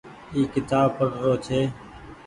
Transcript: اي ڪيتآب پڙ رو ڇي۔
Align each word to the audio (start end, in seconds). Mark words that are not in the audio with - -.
اي 0.33 0.41
ڪيتآب 0.53 0.87
پڙ 0.97 1.09
رو 1.23 1.33
ڇي۔ 1.45 1.59